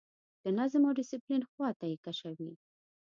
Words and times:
د 0.43 0.45
نظم 0.57 0.81
او 0.87 0.93
ډسپلین 0.97 1.41
خواته 1.51 1.85
یې 1.91 1.97
کشوي. 2.05 2.51